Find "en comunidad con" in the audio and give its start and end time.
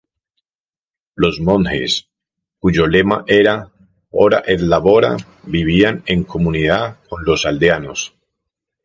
6.07-7.23